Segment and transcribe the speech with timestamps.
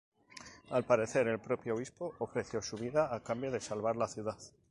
[0.71, 4.35] Al parecer, el propio obispo ofreció su vida a cambio de salvar la ciudad.